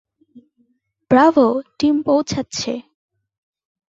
Bravo 1.11 1.45
team 1.79 1.95
পৌঁছাচ্ছে। 2.03 2.71